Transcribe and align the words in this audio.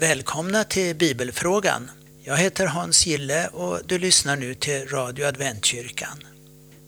Välkomna 0.00 0.64
till 0.64 0.96
Bibelfrågan. 0.96 1.90
Jag 2.22 2.36
heter 2.36 2.66
Hans 2.66 3.06
Gille 3.06 3.48
och 3.48 3.80
du 3.86 3.98
lyssnar 3.98 4.36
nu 4.36 4.54
till 4.54 4.88
Radio 4.88 5.26
Adventkyrkan. 5.26 6.18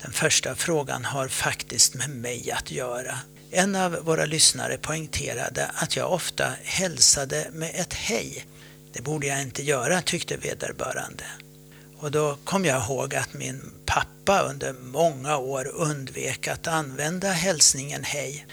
Den 0.02 0.12
första 0.12 0.54
frågan 0.54 1.04
har 1.04 1.28
faktiskt 1.28 1.94
med 1.94 2.10
mig 2.10 2.50
att 2.50 2.70
göra. 2.70 3.18
En 3.50 3.76
av 3.76 3.92
våra 3.92 4.24
lyssnare 4.24 4.78
poängterade 4.78 5.70
att 5.74 5.96
jag 5.96 6.12
ofta 6.12 6.52
hälsade 6.62 7.46
med 7.52 7.70
ett 7.74 7.94
hej. 7.94 8.46
Det 8.92 9.02
borde 9.02 9.26
jag 9.26 9.42
inte 9.42 9.62
göra, 9.62 10.02
tyckte 10.02 10.36
vederbörande. 10.36 11.24
Och 11.98 12.10
då 12.10 12.38
kom 12.44 12.64
jag 12.64 12.84
ihåg 12.84 13.14
att 13.14 13.34
min 13.34 13.72
pappa 13.86 14.40
under 14.42 14.72
många 14.72 15.36
år 15.36 15.68
undvek 15.74 16.48
att 16.48 16.66
använda 16.66 17.30
hälsningen 17.30 18.04
hej. 18.04 18.46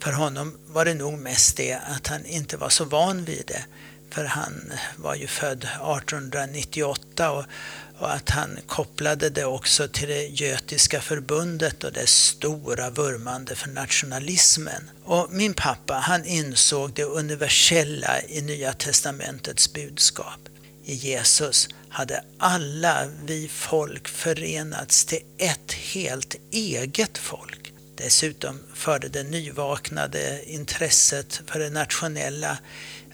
För 0.00 0.12
honom 0.12 0.58
var 0.66 0.84
det 0.84 0.94
nog 0.94 1.18
mest 1.18 1.56
det 1.56 1.74
att 1.74 2.06
han 2.06 2.26
inte 2.26 2.56
var 2.56 2.68
så 2.68 2.84
van 2.84 3.24
vid 3.24 3.42
det. 3.46 3.64
För 4.12 4.24
han 4.24 4.72
var 4.96 5.14
ju 5.14 5.26
född 5.26 5.64
1898 5.64 7.30
och, 7.30 7.44
och 7.98 8.12
att 8.12 8.30
han 8.30 8.58
kopplade 8.66 9.30
det 9.30 9.44
också 9.44 9.88
till 9.88 10.08
det 10.08 10.26
götiska 10.26 11.00
förbundet 11.00 11.84
och 11.84 11.92
dess 11.92 12.10
stora 12.10 12.90
vurmande 12.90 13.54
för 13.54 13.68
nationalismen. 13.68 14.90
Och 15.04 15.28
min 15.30 15.54
pappa 15.54 15.94
han 15.94 16.24
insåg 16.24 16.92
det 16.94 17.04
universella 17.04 18.22
i 18.22 18.42
Nya 18.42 18.72
Testamentets 18.72 19.72
budskap. 19.72 20.40
I 20.84 20.94
Jesus 20.94 21.68
hade 21.88 22.24
alla 22.38 23.06
vi 23.24 23.48
folk 23.48 24.08
förenats 24.08 25.04
till 25.04 25.22
ett 25.38 25.72
helt 25.72 26.36
eget 26.50 27.18
folk. 27.18 27.71
Dessutom 28.04 28.60
förde 28.74 29.08
det 29.08 29.22
nyvaknade 29.22 30.42
intresset 30.46 31.42
för 31.46 31.58
det 31.58 31.70
nationella 31.70 32.58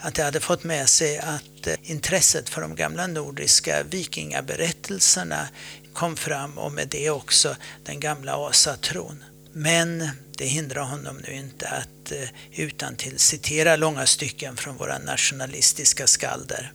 att 0.00 0.14
det 0.14 0.22
hade 0.22 0.40
fått 0.40 0.64
med 0.64 0.88
sig 0.88 1.18
att 1.18 1.66
eh, 1.66 1.74
intresset 1.82 2.48
för 2.48 2.60
de 2.60 2.74
gamla 2.74 3.06
nordiska 3.06 3.82
vikingaberättelserna 3.82 5.48
kom 5.92 6.16
fram 6.16 6.58
och 6.58 6.72
med 6.72 6.88
det 6.88 7.10
också 7.10 7.56
den 7.84 8.00
gamla 8.00 8.48
asatron. 8.48 9.24
Men 9.52 10.08
det 10.38 10.44
hindrar 10.44 10.82
honom 10.82 11.16
nu 11.28 11.34
inte 11.34 11.68
att 11.68 12.12
eh, 12.12 12.28
utan 12.54 12.96
till 12.96 13.18
citera 13.18 13.76
långa 13.76 14.06
stycken 14.06 14.56
från 14.56 14.76
våra 14.76 14.98
nationalistiska 14.98 16.06
skalder. 16.06 16.72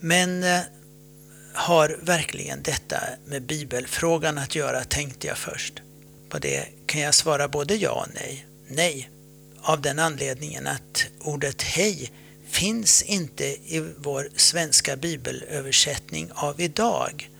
Men 0.00 0.42
eh, 0.42 0.60
har 1.54 1.98
verkligen 2.02 2.62
detta 2.62 3.00
med 3.26 3.42
bibelfrågan 3.42 4.38
att 4.38 4.54
göra, 4.54 4.84
tänkte 4.84 5.26
jag 5.26 5.38
först. 5.38 5.82
På 6.28 6.38
det 6.38 6.66
kan 6.86 7.00
jag 7.00 7.14
svara 7.14 7.48
både 7.48 7.74
ja 7.74 7.90
och 7.90 8.14
nej. 8.14 8.46
Nej, 8.68 9.10
av 9.62 9.80
den 9.80 9.98
anledningen 9.98 10.66
att 10.66 11.06
ordet 11.20 11.62
hej 11.62 12.12
finns 12.48 13.02
inte 13.02 13.44
i 13.44 13.92
vår 13.98 14.28
svenska 14.36 14.96
bibelöversättning 14.96 16.30
av 16.34 16.60
idag. 16.60 17.30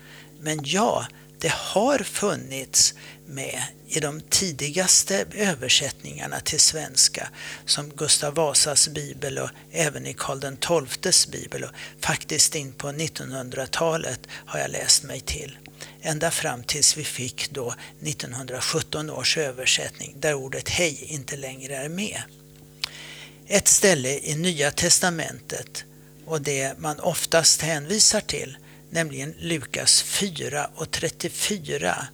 Men 0.40 0.60
ja, 0.64 1.06
det 1.38 1.52
har 1.52 1.98
funnits 1.98 2.94
med 3.26 3.62
i 3.88 4.00
de 4.00 4.20
tidigaste 4.20 5.26
översättningarna 5.34 6.40
till 6.40 6.60
svenska 6.60 7.28
som 7.64 7.90
Gustav 7.90 8.34
Vasas 8.34 8.88
bibel 8.88 9.38
och 9.38 9.50
även 9.72 10.06
i 10.06 10.14
Karl 10.14 10.86
XIIs 10.86 11.28
bibel 11.28 11.64
och 11.64 11.70
faktiskt 12.00 12.54
in 12.54 12.72
på 12.72 12.88
1900-talet 12.88 14.20
har 14.30 14.58
jag 14.58 14.70
läst 14.70 15.02
mig 15.02 15.20
till. 15.20 15.58
Ända 16.06 16.30
fram 16.30 16.62
tills 16.62 16.96
vi 16.96 17.04
fick 17.04 17.50
då 17.50 17.74
1917 18.02 19.10
års 19.10 19.38
översättning 19.38 20.14
där 20.20 20.34
ordet 20.34 20.68
hej 20.68 21.04
inte 21.04 21.36
längre 21.36 21.76
är 21.76 21.88
med. 21.88 22.22
Ett 23.46 23.68
ställe 23.68 24.18
i 24.18 24.34
Nya 24.34 24.70
Testamentet 24.70 25.84
och 26.26 26.42
det 26.42 26.78
man 26.78 27.00
oftast 27.00 27.62
hänvisar 27.62 28.20
till 28.20 28.56
nämligen 28.90 29.34
Lukas 29.38 30.02
4 30.02 30.70
och 30.74 30.90
34 30.90 32.06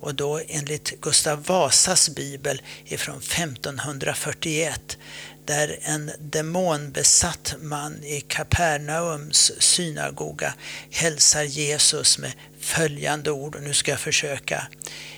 och 0.00 0.14
då 0.14 0.40
enligt 0.48 1.00
Gustav 1.00 1.44
Vasas 1.44 2.08
bibel 2.08 2.62
ifrån 2.84 3.18
1541 3.18 4.98
där 5.44 5.78
en 5.82 6.10
demonbesatt 6.18 7.54
man 7.60 8.04
i 8.04 8.20
Kapernaums 8.20 9.52
synagoga 9.58 10.54
hälsar 10.90 11.42
Jesus 11.42 12.18
med 12.18 12.32
följande 12.60 13.30
ord, 13.30 13.54
och 13.54 13.62
nu 13.62 13.74
ska 13.74 13.90
jag 13.90 14.00
försöka. 14.00 14.66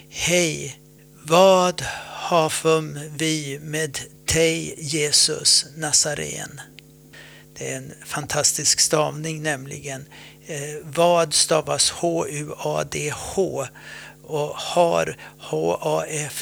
Hej, 0.08 0.80
vad 1.22 1.82
hafum 2.06 2.98
vi 3.16 3.58
med 3.62 3.98
dig 4.34 4.74
Jesus 4.78 5.66
Nazaren? 5.76 6.60
Det 7.58 7.72
är 7.72 7.76
en 7.76 7.92
fantastisk 8.04 8.80
stavning 8.80 9.42
nämligen. 9.42 10.06
Eh, 10.46 10.76
vad 10.82 11.34
stavas 11.34 11.90
H-U-A-D-H 11.90 13.66
och 14.26 14.48
har 14.56 15.16
H-A-F-U-O-M 15.38 16.34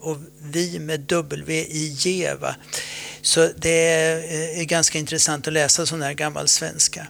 och 0.00 0.16
vi 0.42 0.78
med 0.78 1.00
W-I-G. 1.00 2.34
Så 3.22 3.48
det 3.56 3.88
är 3.88 4.58
eh, 4.58 4.64
ganska 4.64 4.98
intressant 4.98 5.46
att 5.46 5.52
läsa 5.52 5.86
sån 5.86 6.02
här 6.02 6.12
gammal 6.12 6.48
svenska. 6.48 7.06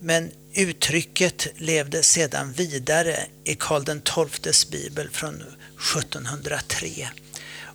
Men 0.00 0.30
uttrycket 0.54 1.46
levde 1.56 2.02
sedan 2.02 2.52
vidare 2.52 3.16
i 3.44 3.54
Karl 3.54 3.84
XIIs 4.30 4.70
bibel 4.70 5.10
från 5.10 5.34
1703 5.96 7.08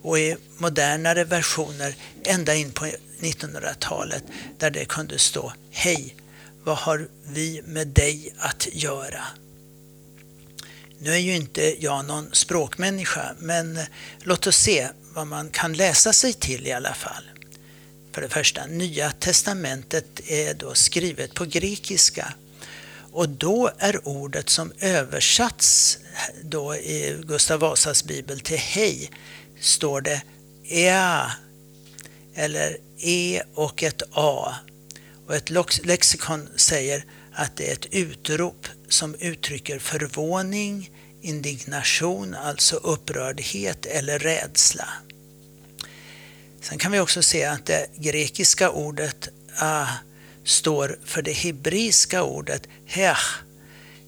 och 0.01 0.19
i 0.19 0.35
modernare 0.57 1.23
versioner 1.23 1.95
ända 2.23 2.55
in 2.55 2.71
på 2.71 2.85
1900-talet 3.19 4.23
där 4.57 4.71
det 4.71 4.85
kunde 4.85 5.19
stå 5.19 5.53
Hej, 5.71 6.15
vad 6.63 6.77
har 6.77 7.07
vi 7.27 7.61
med 7.65 7.87
dig 7.87 8.33
att 8.39 8.67
göra? 8.71 9.21
Nu 10.99 11.11
är 11.11 11.17
ju 11.17 11.35
inte 11.35 11.83
jag 11.83 12.05
någon 12.05 12.29
språkmänniska, 12.31 13.35
men 13.39 13.79
låt 14.19 14.47
oss 14.47 14.57
se 14.57 14.87
vad 15.13 15.27
man 15.27 15.49
kan 15.49 15.73
läsa 15.73 16.13
sig 16.13 16.33
till 16.33 16.67
i 16.67 16.71
alla 16.71 16.93
fall. 16.93 17.23
För 18.13 18.21
det 18.21 18.29
första, 18.29 18.65
Nya 18.65 19.11
Testamentet 19.11 20.21
är 20.27 20.53
då 20.53 20.73
skrivet 20.73 21.33
på 21.33 21.45
grekiska 21.45 22.33
och 23.11 23.29
då 23.29 23.71
är 23.77 24.07
ordet 24.07 24.49
som 24.49 24.71
översatts 24.79 25.99
då 26.43 26.75
i 26.75 27.21
Gustav 27.23 27.59
Vasas 27.59 28.03
bibel 28.03 28.39
till 28.39 28.57
hej 28.57 29.11
står 29.59 30.01
det 30.01 30.21
ea 30.63 31.31
eller 32.35 32.77
e 32.97 33.41
och 33.53 33.83
ett 33.83 34.01
a. 34.11 34.55
Och 35.27 35.35
ett 35.35 35.49
lexikon 35.85 36.49
säger 36.55 37.05
att 37.35 37.57
det 37.57 37.69
är 37.69 37.73
ett 37.73 37.93
utrop 37.93 38.67
som 38.89 39.15
uttrycker 39.19 39.79
förvåning, 39.79 40.91
indignation, 41.21 42.35
alltså 42.35 42.75
upprördhet 42.75 43.85
eller 43.85 44.19
rädsla. 44.19 44.87
Sen 46.61 46.77
kan 46.77 46.91
vi 46.91 46.99
också 46.99 47.21
se 47.21 47.45
att 47.45 47.65
det 47.65 47.87
grekiska 47.97 48.69
ordet 48.69 49.29
ah 49.57 49.87
står 50.43 50.99
för 51.05 51.21
det 51.21 51.33
hebreiska 51.33 52.23
ordet 52.23 52.67
hech. 52.85 53.41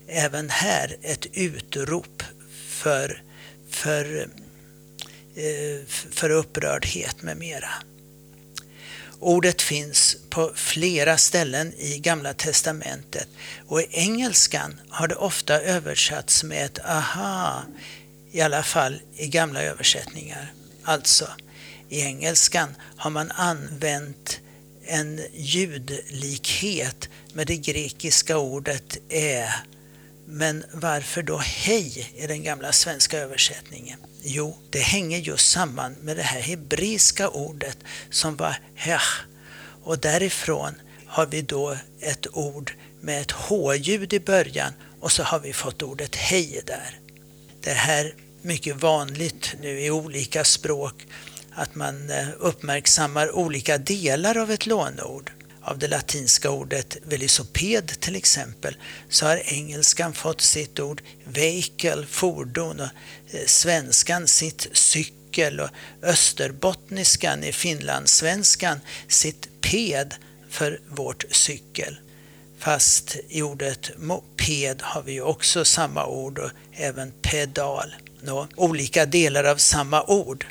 Även 0.07 0.49
här 0.49 0.97
ett 1.01 1.25
utrop 1.33 2.23
för, 2.67 3.23
för, 3.69 4.29
eh, 5.35 5.85
för 6.11 6.29
upprördhet 6.29 7.21
med 7.21 7.37
mera. 7.37 7.69
Ordet 9.19 9.61
finns 9.61 10.17
på 10.29 10.51
flera 10.55 11.17
ställen 11.17 11.73
i 11.77 11.99
Gamla 11.99 12.33
Testamentet 12.33 13.27
och 13.67 13.81
i 13.81 13.87
engelskan 13.91 14.81
har 14.89 15.07
det 15.07 15.15
ofta 15.15 15.61
översatts 15.61 16.43
med 16.43 16.65
ett 16.65 16.79
aha, 16.85 17.63
i 18.31 18.41
alla 18.41 18.63
fall 18.63 19.01
i 19.15 19.27
gamla 19.27 19.61
översättningar. 19.61 20.53
Alltså, 20.83 21.27
i 21.89 22.01
engelskan 22.01 22.75
har 22.97 23.09
man 23.09 23.31
använt 23.31 24.39
en 24.85 25.21
ljudlikhet 25.33 27.09
med 27.33 27.47
det 27.47 27.57
grekiska 27.57 28.37
ordet 28.37 28.97
ä. 29.09 29.53
Men 30.29 30.63
varför 30.73 31.23
då 31.23 31.37
hej 31.37 32.11
i 32.15 32.27
den 32.27 32.43
gamla 32.43 32.71
svenska 32.71 33.19
översättningen? 33.19 33.99
Jo, 34.23 34.57
det 34.69 34.79
hänger 34.79 35.17
just 35.17 35.51
samman 35.51 35.95
med 36.01 36.17
det 36.17 36.23
här 36.23 36.41
hebreiska 36.41 37.29
ordet 37.29 37.77
som 38.09 38.35
var 38.35 38.59
hech. 38.75 39.25
Och 39.83 39.99
därifrån 39.99 40.73
har 41.05 41.25
vi 41.25 41.41
då 41.41 41.77
ett 41.99 42.27
ord 42.33 42.71
med 43.01 43.21
ett 43.21 43.31
h-ljud 43.31 44.13
i 44.13 44.19
början 44.19 44.73
och 44.99 45.11
så 45.11 45.23
har 45.23 45.39
vi 45.39 45.53
fått 45.53 45.83
ordet 45.83 46.15
hej 46.15 46.61
där. 46.65 46.99
Det 47.61 47.73
här 47.73 48.15
mycket 48.41 48.75
vanligt 48.75 49.55
nu 49.61 49.79
i 49.79 49.91
olika 49.91 50.43
språk 50.43 51.07
att 51.51 51.75
man 51.75 52.09
eh, 52.09 52.27
uppmärksammar 52.39 53.35
olika 53.35 53.77
delar 53.77 54.37
av 54.37 54.51
ett 54.51 54.65
lånord. 54.65 55.31
Av 55.67 55.77
det 55.77 55.87
latinska 55.87 56.51
ordet 56.51 56.97
velociped 57.03 57.99
till 57.99 58.15
exempel 58.15 58.77
så 59.09 59.25
har 59.25 59.41
engelskan 59.45 60.13
fått 60.13 60.41
sitt 60.41 60.79
ord 60.79 61.01
vehicle, 61.23 62.05
fordon 62.05 62.79
och 62.79 62.89
eh, 63.31 63.45
svenskan 63.45 64.27
sitt 64.27 64.67
cykel 64.73 65.59
och 65.59 65.69
österbottniskan 66.03 67.43
i 67.43 67.51
finlandssvenskan 67.51 68.79
sitt 69.07 69.61
ped, 69.61 70.15
för 70.49 70.79
vårt 70.89 71.25
cykel. 71.29 71.99
Fast 72.59 73.17
i 73.29 73.41
ordet 73.41 73.91
moped 73.97 74.81
har 74.81 75.03
vi 75.03 75.11
ju 75.11 75.21
också 75.21 75.65
samma 75.65 76.05
ord 76.05 76.39
och 76.39 76.51
även 76.73 77.11
pedal. 77.21 77.95
Nå, 78.21 78.47
olika 78.55 79.05
delar 79.05 79.43
av 79.43 79.57
samma 79.57 80.03
ord. 80.03 80.45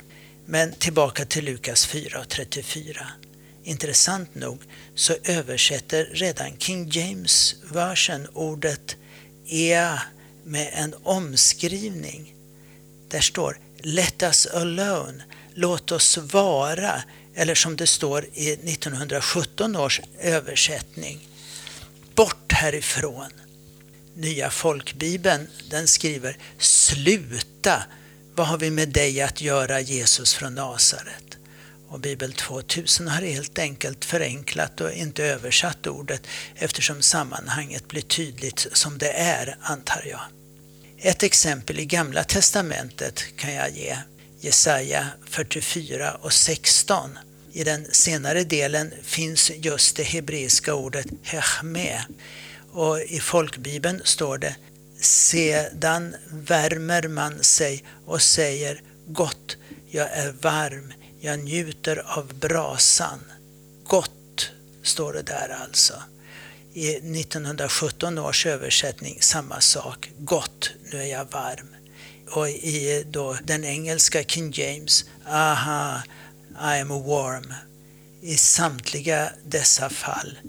Men 0.45 0.73
tillbaka 0.73 1.25
till 1.25 1.45
Lukas 1.45 1.85
4 1.85 2.19
och 2.19 2.29
34. 2.29 3.07
Intressant 3.67 4.35
nog 4.35 4.61
så 4.95 5.15
översätter 5.23 6.05
redan 6.05 6.57
King 6.57 6.89
James 6.89 7.55
version 7.71 8.27
ordet 8.33 8.95
ea 9.45 10.01
med 10.43 10.69
en 10.73 10.93
omskrivning. 11.03 12.33
Där 13.07 13.19
står 13.19 13.59
Let 13.79 14.23
us 14.23 14.45
alone, 14.45 15.23
låt 15.53 15.91
oss 15.91 16.17
vara, 16.17 17.03
eller 17.35 17.55
som 17.55 17.75
det 17.75 17.87
står 17.87 18.25
i 18.33 18.51
1917 18.51 19.75
års 19.75 20.01
översättning, 20.19 21.27
bort 22.15 22.51
härifrån. 22.51 23.31
Nya 24.15 24.49
folkbibeln 24.49 25.47
den 25.69 25.87
skriver 25.87 26.37
Sluta, 26.57 27.83
vad 28.35 28.47
har 28.47 28.57
vi 28.57 28.69
med 28.69 28.89
dig 28.89 29.21
att 29.21 29.41
göra 29.41 29.81
Jesus 29.81 30.33
från 30.33 30.55
Nasaret? 30.55 31.37
Och 31.89 31.99
Bibel 31.99 32.33
2000 32.33 33.07
har 33.07 33.21
helt 33.21 33.59
enkelt 33.59 34.05
förenklat 34.05 34.81
och 34.81 34.91
inte 34.91 35.23
översatt 35.23 35.87
ordet 35.87 36.21
eftersom 36.55 37.01
sammanhanget 37.01 37.87
blir 37.87 38.01
tydligt 38.01 38.67
som 38.71 38.97
det 38.97 39.11
är, 39.11 39.57
antar 39.61 40.03
jag. 40.05 40.21
Ett 40.99 41.23
exempel 41.23 41.79
i 41.79 41.85
Gamla 41.85 42.23
Testamentet 42.23 43.23
kan 43.37 43.53
jag 43.53 43.69
ge. 43.71 43.97
Jesaja 44.39 45.07
44 45.25 46.17
och 46.21 46.33
16. 46.33 47.17
I 47.53 47.63
den 47.63 47.85
senare 47.91 48.43
delen 48.43 48.93
finns 49.03 49.51
just 49.55 49.95
det 49.95 50.03
hebreiska 50.03 50.73
ordet 50.73 51.07
hechme 51.23 52.05
och 52.71 53.01
i 53.01 53.19
folkbibeln 53.19 54.01
står 54.03 54.37
det 54.37 54.55
Sedan 55.01 56.15
värmer 56.29 57.07
man 57.07 57.43
sig 57.43 57.83
och 58.05 58.21
säger 58.21 58.81
gott, 59.07 59.57
jag 59.89 60.11
är 60.11 60.31
varm, 60.41 60.93
jag 61.19 61.39
njuter 61.39 62.17
av 62.17 62.33
brasan. 62.33 63.19
Gott, 63.83 64.51
står 64.83 65.13
det 65.13 65.21
där 65.21 65.57
alltså. 65.63 65.93
I 66.73 66.89
1917 66.95 68.17
års 68.17 68.45
översättning 68.45 69.17
samma 69.21 69.61
sak. 69.61 70.11
Gott, 70.19 70.71
nu 70.91 71.01
är 71.01 71.05
jag 71.05 71.31
varm. 71.31 71.75
Och 72.31 72.49
i 72.49 73.05
då 73.11 73.37
den 73.43 73.63
engelska 73.65 74.23
King 74.23 74.51
James, 74.55 75.05
aha, 75.27 76.01
I 76.51 76.79
am 76.81 76.89
warm. 76.89 77.53
I 78.21 78.37
samtliga 78.37 79.31
dessa 79.45 79.89
fall 79.89 80.39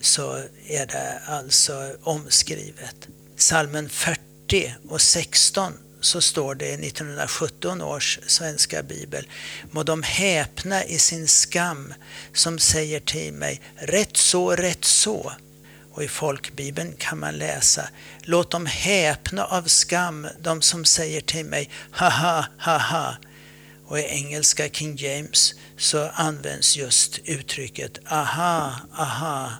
så 0.00 0.36
är 0.66 0.86
det 0.86 1.20
alltså 1.26 1.92
omskrivet. 2.02 3.08
Salmen 3.36 3.88
40 3.88 4.74
och 4.88 5.00
16 5.00 5.72
så 6.00 6.20
står 6.20 6.54
det 6.54 6.66
i 6.66 6.88
1917 6.88 7.82
års 7.82 8.18
svenska 8.26 8.82
bibel. 8.82 9.28
Må 9.70 9.82
de 9.82 10.02
häpna 10.02 10.84
i 10.84 10.98
sin 10.98 11.28
skam 11.28 11.94
som 12.32 12.58
säger 12.58 13.00
till 13.00 13.32
mig, 13.32 13.60
rätt 13.76 14.16
så, 14.16 14.50
rätt 14.50 14.84
så. 14.84 15.32
Och 15.92 16.04
i 16.04 16.08
folkbibeln 16.08 16.94
kan 16.98 17.18
man 17.18 17.34
läsa, 17.34 17.88
låt 18.22 18.50
dem 18.50 18.66
häpna 18.66 19.44
av 19.44 19.62
skam, 19.62 20.28
de 20.40 20.62
som 20.62 20.84
säger 20.84 21.20
till 21.20 21.44
mig, 21.44 21.70
haha, 21.90 22.46
haha. 22.58 23.16
Och 23.86 23.98
i 23.98 24.02
engelska 24.02 24.68
King 24.68 24.96
James 24.96 25.54
så 25.76 26.08
används 26.14 26.76
just 26.76 27.18
uttrycket 27.24 27.98
aha, 28.12 28.72
aha. 28.98 29.52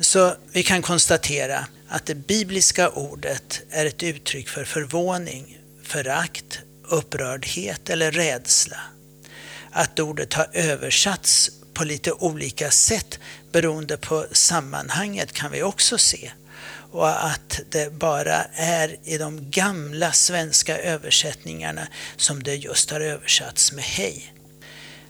Så 0.00 0.36
vi 0.52 0.62
kan 0.62 0.82
konstatera 0.82 1.66
att 1.88 2.06
det 2.06 2.14
bibliska 2.14 2.88
ordet 2.88 3.62
är 3.70 3.86
ett 3.86 4.02
uttryck 4.02 4.48
för 4.48 4.64
förvåning, 4.64 5.58
förakt, 5.82 6.58
upprördhet 6.82 7.90
eller 7.90 8.12
rädsla. 8.12 8.80
Att 9.70 10.00
ordet 10.00 10.34
har 10.34 10.48
översatts 10.52 11.50
på 11.74 11.84
lite 11.84 12.12
olika 12.12 12.70
sätt 12.70 13.18
beroende 13.52 13.96
på 13.96 14.26
sammanhanget 14.32 15.32
kan 15.32 15.52
vi 15.52 15.62
också 15.62 15.98
se. 15.98 16.30
Och 16.92 17.26
att 17.26 17.60
det 17.70 17.92
bara 17.92 18.44
är 18.54 18.96
i 19.04 19.18
de 19.18 19.50
gamla 19.50 20.12
svenska 20.12 20.78
översättningarna 20.78 21.88
som 22.16 22.42
det 22.42 22.54
just 22.54 22.90
har 22.90 23.00
översatts 23.00 23.72
med 23.72 23.84
hej. 23.84 24.34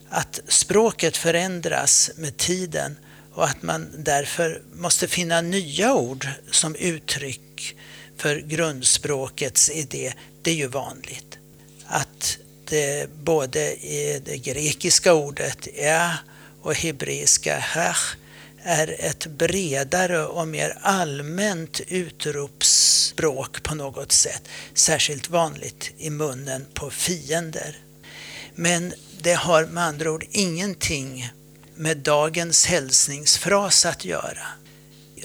Att 0.08 0.40
språket 0.48 1.16
förändras 1.16 2.10
med 2.16 2.36
tiden 2.36 2.96
och 3.34 3.44
att 3.44 3.62
man 3.62 3.90
därför 3.98 4.62
måste 4.72 5.08
finna 5.08 5.40
nya 5.40 5.94
ord 5.94 6.28
som 6.50 6.74
uttryck 6.74 7.76
för 8.16 8.36
grundspråkets 8.36 9.70
idé, 9.70 10.12
det 10.42 10.50
är 10.50 10.54
ju 10.54 10.66
vanligt. 10.66 11.38
Att 11.86 12.38
det 12.64 13.10
både 13.24 13.60
i 13.74 14.22
det 14.24 14.36
grekiska 14.36 15.14
ordet 15.14 15.68
ja 15.82 16.12
och 16.62 16.74
hebreiska 16.74 17.58
hach 17.58 18.16
är 18.62 18.96
ett 18.98 19.26
bredare 19.26 20.24
och 20.26 20.48
mer 20.48 20.78
allmänt 20.82 21.80
utropsspråk 21.88 23.62
på 23.62 23.74
något 23.74 24.12
sätt, 24.12 24.42
särskilt 24.74 25.30
vanligt 25.30 25.92
i 25.98 26.10
munnen 26.10 26.66
på 26.74 26.90
fiender. 26.90 27.78
Men 28.54 28.94
det 29.20 29.34
har 29.34 29.66
med 29.66 29.84
andra 29.84 30.10
ord 30.10 30.24
ingenting 30.30 31.32
med 31.76 31.96
dagens 31.96 32.66
hälsningsfras 32.66 33.86
att 33.86 34.04
göra. 34.04 34.46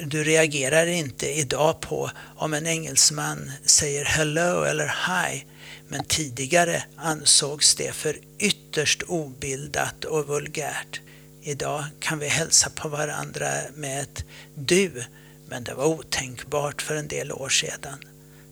Du 0.04 0.24
reagerar 0.24 0.88
inte 0.88 1.40
idag 1.40 1.82
på 1.82 2.12
om 2.38 2.54
en 2.54 2.68
engelsman 2.68 3.52
säger 3.66 4.06
hello 4.06 4.64
eller 4.64 4.86
hi, 4.88 5.46
men 5.88 6.04
tidigare 6.04 6.84
ansågs 6.96 7.76
det 7.76 7.92
för 7.92 8.18
ytterst 8.40 9.04
obildat 9.08 10.06
och 10.06 10.28
vulgärt. 10.28 11.02
Idag 11.42 11.84
kan 12.00 12.20
vi 12.20 12.28
hälsa 12.28 12.70
på 12.70 12.90
varandra 12.90 13.52
med 13.76 14.02
ett 14.02 14.24
du, 14.56 15.04
men 15.48 15.64
det 15.64 15.74
var 15.74 15.86
otänkbart 15.86 16.82
för 16.82 16.96
en 16.96 17.08
del 17.08 17.32
år 17.32 17.50
sedan. 17.50 17.98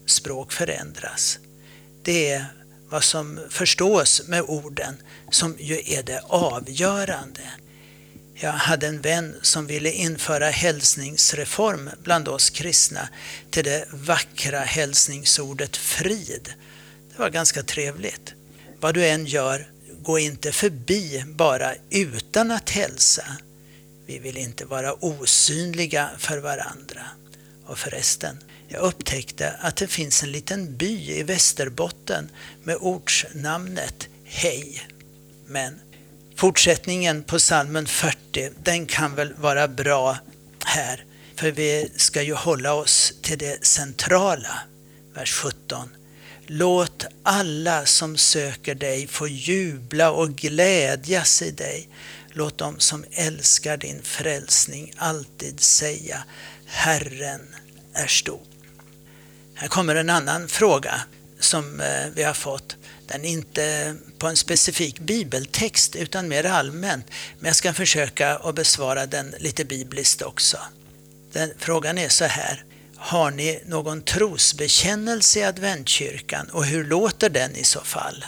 Språk 0.06 0.52
förändras. 0.52 1.40
Det 2.04 2.30
är 2.30 2.46
vad 2.90 3.04
som 3.04 3.40
förstås 3.50 4.22
med 4.28 4.42
orden 4.42 4.98
som 5.32 5.56
ju 5.60 5.82
är 5.86 6.04
det 6.04 6.22
avgörande. 6.28 7.42
Jag 8.40 8.52
hade 8.52 8.88
en 8.88 9.02
vän 9.02 9.36
som 9.42 9.68
ville 9.68 9.92
införa 9.92 10.50
hälsningsreform 10.50 11.90
bland 12.04 12.28
oss 12.28 12.50
kristna 12.50 13.10
till 13.52 13.64
det 13.64 13.86
vackra 13.92 14.60
hälsningsordet 14.60 15.78
frid. 15.78 16.54
Det 17.12 17.20
var 17.20 17.30
ganska 17.30 17.64
trevligt. 17.64 18.34
Vad 18.80 18.94
du 18.94 19.08
än 19.08 19.26
gör, 19.26 19.72
gå 20.02 20.20
inte 20.20 20.52
förbi 20.52 21.24
bara 21.28 21.74
utan 21.90 22.52
att 22.52 22.70
hälsa. 22.70 23.24
Vi 24.06 24.20
vill 24.20 24.38
inte 24.38 24.66
vara 24.66 24.94
osynliga 24.94 26.10
för 26.18 26.38
varandra. 26.38 27.02
Och 27.66 27.80
förresten, 27.80 28.38
jag 28.68 28.82
upptäckte 28.82 29.52
att 29.60 29.76
det 29.76 29.88
finns 29.88 30.24
en 30.24 30.32
liten 30.32 30.78
by 30.78 31.12
i 31.12 31.24
Västerbotten 31.24 32.30
med 32.64 32.78
ortsnamnet 32.80 34.08
Hej. 34.24 34.88
Men 35.46 35.80
Fortsättningen 36.38 37.24
på 37.24 37.40
salmen 37.40 37.88
40, 37.88 38.50
den 38.64 38.86
kan 38.86 39.16
väl 39.16 39.34
vara 39.34 39.68
bra 39.68 40.18
här. 40.66 41.06
För 41.36 41.52
vi 41.52 41.92
ska 41.96 42.22
ju 42.22 42.34
hålla 42.34 42.74
oss 42.74 43.14
till 43.22 43.38
det 43.38 43.66
centrala. 43.66 44.60
Vers 45.14 45.34
17. 45.34 45.90
Låt 46.48 47.06
alla 47.24 47.86
som 47.86 48.18
söker 48.18 48.76
dig 48.76 49.08
få 49.08 49.28
jubla 49.28 50.12
och 50.12 50.36
glädjas 50.36 51.42
i 51.42 51.52
dig. 51.52 51.90
Låt 52.30 52.58
dem 52.58 52.80
som 52.80 53.06
älskar 53.12 53.78
din 53.78 54.04
frälsning 54.04 54.94
alltid 54.98 55.60
säga 55.60 56.24
Herren 56.66 57.56
är 57.94 58.08
stor. 58.08 58.42
Här 59.54 59.68
kommer 59.68 59.96
en 59.96 60.10
annan 60.10 60.48
fråga 60.48 61.02
som 61.40 61.82
eh, 61.82 62.08
vi 62.16 62.24
har 62.24 62.34
fått. 62.34 62.76
Den 63.08 63.26
är 63.26 63.30
inte 63.30 63.96
på 64.18 64.28
en 64.28 64.38
specifik 64.38 65.00
bibeltext 65.00 65.96
utan 65.96 66.28
mer 66.28 66.44
allmänt. 66.44 67.06
Men 67.40 67.48
jag 67.48 67.56
ska 67.56 67.74
försöka 67.74 68.36
att 68.36 68.56
besvara 68.56 69.06
den 69.06 69.36
lite 69.40 69.66
bibliskt 69.66 70.22
också. 70.22 70.58
Den, 71.32 71.52
frågan 71.58 71.98
är 71.98 72.10
så 72.10 72.26
här. 72.26 72.64
Har 72.96 73.32
ni 73.32 73.64
någon 73.66 74.02
trosbekännelse 74.02 75.40
i 75.40 75.44
adventkyrkan 75.44 76.50
och 76.50 76.66
hur 76.66 76.84
låter 76.84 77.30
den 77.30 77.56
i 77.56 77.64
så 77.64 77.82
fall? 77.82 78.26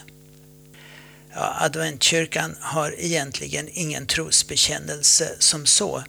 Ja, 1.34 1.56
adventkyrkan 1.60 2.56
har 2.60 2.96
egentligen 2.98 3.70
ingen 3.72 4.08
trosbekännelse 4.08 5.36
som 5.40 5.66
så. 5.66 6.04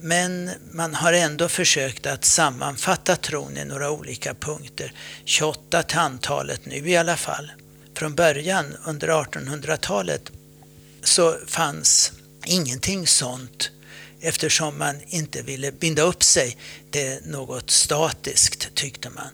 Men 0.00 0.50
man 0.72 0.94
har 0.94 1.12
ändå 1.12 1.48
försökt 1.48 2.06
att 2.06 2.24
sammanfatta 2.24 3.16
tron 3.16 3.56
i 3.56 3.64
några 3.64 3.90
olika 3.90 4.34
punkter. 4.34 4.92
28 5.24 5.82
till 5.82 5.98
antalet 5.98 6.66
nu 6.66 6.90
i 6.90 6.96
alla 6.96 7.16
fall 7.16 7.50
från 7.94 8.14
början 8.14 8.76
under 8.84 9.08
1800-talet 9.08 10.30
så 11.02 11.36
fanns 11.46 12.12
ingenting 12.46 13.06
sånt 13.06 13.70
eftersom 14.20 14.78
man 14.78 14.96
inte 15.06 15.42
ville 15.42 15.72
binda 15.72 16.02
upp 16.02 16.22
sig 16.22 16.56
till 16.90 17.18
något 17.24 17.70
statiskt 17.70 18.74
tyckte 18.74 19.10
man. 19.10 19.28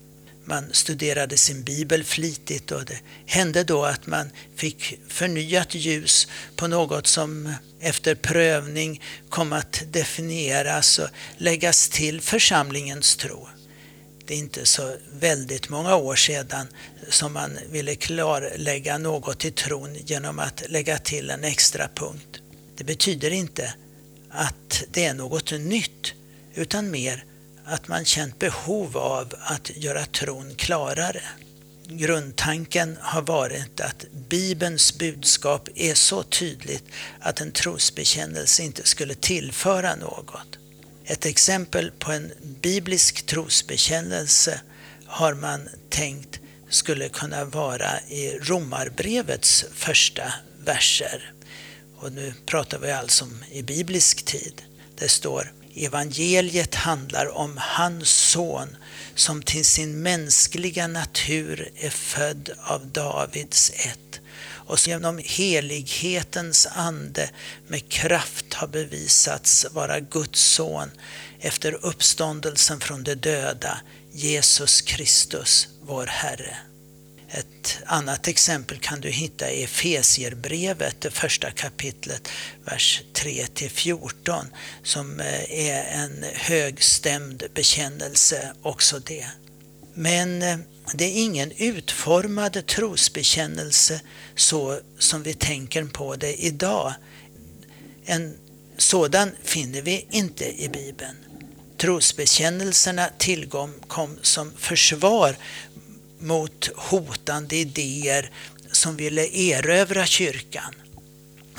Man 0.44 0.64
studerade 0.72 1.36
sin 1.36 1.62
bibel 1.62 2.04
flitigt 2.04 2.70
och 2.70 2.84
det 2.84 2.98
hände 3.26 3.64
då 3.64 3.84
att 3.84 4.06
man 4.06 4.30
fick 4.56 4.98
förnyat 5.08 5.74
ljus 5.74 6.28
på 6.56 6.66
något 6.66 7.06
som 7.06 7.54
efter 7.80 8.14
prövning 8.14 9.02
kom 9.28 9.52
att 9.52 9.82
definieras 9.92 10.98
och 10.98 11.08
läggas 11.38 11.88
till 11.88 12.20
församlingens 12.20 13.16
tro. 13.16 13.48
Det 14.26 14.34
är 14.34 14.38
inte 14.38 14.66
så 14.66 14.96
väldigt 15.12 15.68
många 15.68 15.96
år 15.96 16.16
sedan 16.16 16.66
som 17.08 17.32
man 17.32 17.58
ville 17.70 17.94
klarlägga 17.94 18.98
något 18.98 19.44
i 19.44 19.50
tron 19.50 19.94
genom 19.94 20.38
att 20.38 20.62
lägga 20.68 20.98
till 20.98 21.30
en 21.30 21.44
extra 21.44 21.88
punkt. 21.94 22.40
Det 22.76 22.84
betyder 22.84 23.30
inte 23.30 23.74
att 24.30 24.84
det 24.90 25.04
är 25.04 25.14
något 25.14 25.52
nytt 25.52 26.12
utan 26.54 26.90
mer 26.90 27.24
att 27.64 27.88
man 27.88 28.04
känt 28.04 28.38
behov 28.38 28.96
av 28.96 29.34
att 29.40 29.70
göra 29.76 30.06
tron 30.06 30.54
klarare. 30.54 31.22
Grundtanken 31.88 32.98
har 33.00 33.22
varit 33.22 33.80
att 33.80 34.04
Bibelns 34.28 34.98
budskap 34.98 35.68
är 35.74 35.94
så 35.94 36.22
tydligt 36.22 36.84
att 37.20 37.40
en 37.40 37.52
trosbekännelse 37.52 38.62
inte 38.62 38.86
skulle 38.86 39.14
tillföra 39.14 39.96
något. 39.96 40.58
Ett 41.04 41.26
exempel 41.26 41.90
på 41.98 42.12
en 42.12 42.32
biblisk 42.62 43.26
trosbekännelse 43.26 44.60
har 45.06 45.34
man 45.34 45.68
tänkt 45.88 46.40
skulle 46.68 47.08
kunna 47.08 47.44
vara 47.44 48.00
i 48.08 48.38
Romarbrevets 48.38 49.64
första 49.72 50.32
verser. 50.64 51.32
Och 51.96 52.12
nu 52.12 52.34
pratar 52.46 52.78
vi 52.78 52.90
alltså 52.90 53.24
om 53.24 53.44
i 53.50 53.62
biblisk 53.62 54.24
tid. 54.24 54.62
Det 54.98 55.08
står 55.08 55.52
Evangeliet 55.76 56.74
handlar 56.74 57.36
om 57.36 57.56
hans 57.60 58.08
son 58.08 58.76
som 59.14 59.42
till 59.42 59.64
sin 59.64 60.02
mänskliga 60.02 60.86
natur 60.86 61.72
är 61.76 61.90
född 61.90 62.50
av 62.62 62.86
Davids 62.86 63.70
ett 63.70 64.20
och 64.66 64.78
som 64.78 64.90
genom 64.90 65.20
helighetens 65.24 66.66
ande 66.66 67.30
med 67.68 67.88
kraft 67.88 68.54
har 68.54 68.66
bevisats 68.68 69.66
vara 69.70 70.00
Guds 70.00 70.40
son 70.40 70.90
efter 71.40 71.86
uppståndelsen 71.86 72.80
från 72.80 73.04
de 73.04 73.14
döda, 73.14 73.80
Jesus 74.12 74.80
Kristus, 74.80 75.68
vår 75.82 76.06
Herre. 76.06 76.56
Ett 77.34 77.78
annat 77.86 78.28
exempel 78.28 78.78
kan 78.78 79.00
du 79.00 79.08
hitta 79.08 79.50
i 79.50 79.64
Efesierbrevet, 79.64 81.00
det 81.00 81.10
första 81.10 81.50
kapitlet, 81.50 82.28
vers 82.64 83.02
3-14, 83.14 84.44
som 84.82 85.20
eh, 85.20 85.68
är 85.68 85.84
en 85.84 86.24
högstämd 86.34 87.42
bekännelse 87.54 88.52
också 88.62 88.98
det. 88.98 89.26
Men 89.94 90.42
eh, 90.42 90.58
det 90.94 91.04
är 91.04 91.22
ingen 91.22 91.52
utformad 91.56 92.66
trosbekännelse 92.66 94.00
så 94.36 94.80
som 94.98 95.22
vi 95.22 95.34
tänker 95.34 95.84
på 95.84 96.16
det 96.16 96.44
idag. 96.44 96.94
En 98.04 98.36
sådan 98.76 99.30
finner 99.42 99.82
vi 99.82 100.06
inte 100.10 100.62
i 100.62 100.68
Bibeln. 100.68 101.16
Trosbekännelserna 101.76 103.10
tillkom 103.18 103.74
som 104.22 104.52
försvar 104.56 105.36
mot 106.24 106.68
hotande 106.76 107.56
idéer 107.56 108.30
som 108.72 108.96
ville 108.96 109.26
erövra 109.26 110.06
kyrkan 110.06 110.74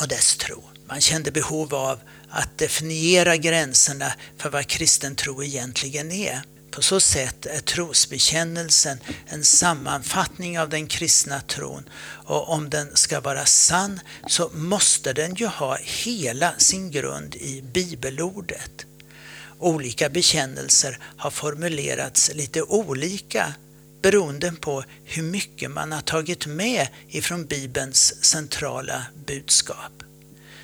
och 0.01 0.07
dess 0.07 0.35
tro. 0.37 0.63
Man 0.87 1.01
kände 1.01 1.31
behov 1.31 1.75
av 1.75 1.99
att 2.29 2.57
definiera 2.57 3.37
gränserna 3.37 4.13
för 4.37 4.49
vad 4.49 4.67
kristen 4.67 5.15
tro 5.15 5.43
egentligen 5.43 6.11
är. 6.11 6.41
På 6.71 6.81
så 6.81 6.99
sätt 6.99 7.45
är 7.45 7.59
trosbekännelsen 7.59 8.97
en 9.27 9.43
sammanfattning 9.43 10.59
av 10.59 10.69
den 10.69 10.87
kristna 10.87 11.41
tron 11.41 11.89
och 12.25 12.49
om 12.49 12.69
den 12.69 12.95
ska 12.95 13.21
vara 13.21 13.45
sann 13.45 13.99
så 14.27 14.49
måste 14.53 15.13
den 15.13 15.35
ju 15.35 15.45
ha 15.45 15.77
hela 15.83 16.53
sin 16.57 16.91
grund 16.91 17.35
i 17.35 17.61
bibelordet. 17.61 18.85
Olika 19.59 20.09
bekännelser 20.09 20.99
har 21.17 21.31
formulerats 21.31 22.31
lite 22.33 22.61
olika 22.61 23.53
beroende 24.05 24.51
på 24.51 24.83
hur 25.03 25.23
mycket 25.23 25.71
man 25.71 25.91
har 25.91 26.01
tagit 26.01 26.45
med 26.45 26.87
ifrån 27.07 27.45
Bibelns 27.45 28.23
centrala 28.23 29.05
budskap. 29.27 30.03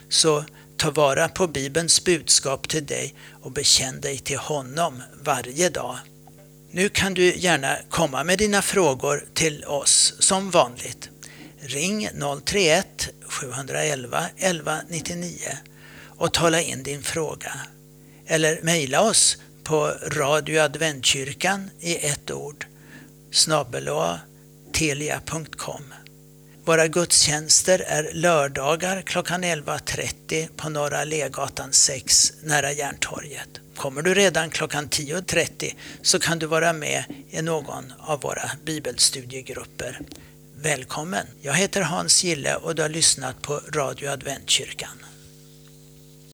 Så 0.10 0.46
ta 0.78 0.92
vara 0.92 1.30
på 1.30 1.48
Bibelns 1.48 2.04
budskap 2.04 2.68
till 2.68 2.86
dig 2.86 3.16
och 3.42 3.52
bekänn 3.52 4.02
dig 4.02 4.18
till 4.18 4.38
honom 4.38 5.04
varje 5.24 5.70
dag. 5.70 5.98
Nu 6.72 6.90
kan 6.90 7.14
du 7.14 7.36
gärna 7.36 7.78
komma 7.90 8.24
med 8.24 8.38
dina 8.38 8.62
frågor 8.62 9.26
till 9.34 9.66
oss 9.66 10.14
som 10.20 10.52
vanligt. 10.52 11.10
Ring 11.60 12.10
031 12.46 13.10
711 13.24 14.26
1199 14.38 15.38
och 16.08 16.34
tala 16.34 16.62
in 16.62 16.84
din 16.84 17.04
fråga. 17.04 17.52
Eller 18.26 18.60
mejla 18.62 19.02
oss 19.02 19.38
på 19.64 19.94
radioadventkyrkan 20.08 21.70
i 21.80 21.96
ett 21.96 22.32
ord 22.32 22.66
telia.com. 24.72 25.94
Våra 26.66 26.88
gudstjänster 26.88 27.84
är 27.88 28.12
lördagar 28.14 29.02
klockan 29.02 29.44
11.30 29.44 30.48
på 30.58 30.70
Norra 30.70 31.04
Legatan 31.04 31.74
6 31.74 32.34
nära 32.44 32.72
Järntorget. 32.72 33.50
Kommer 33.76 34.02
du 34.02 34.14
redan 34.14 34.50
klockan 34.50 34.90
10.30 34.90 35.74
så 36.02 36.20
kan 36.20 36.40
du 36.40 36.46
vara 36.46 36.74
med 36.74 37.04
i 37.30 37.42
någon 37.42 37.94
av 38.00 38.22
våra 38.22 38.52
bibelstudiegrupper. 38.66 40.00
Välkommen! 40.62 41.28
Jag 41.42 41.54
heter 41.54 41.82
Hans 41.82 42.24
Gille 42.24 42.56
och 42.56 42.76
du 42.76 42.82
har 42.82 42.90
lyssnat 42.90 43.42
på 43.42 43.62
Radio 43.74 44.10
Adventkyrkan. 44.10 45.06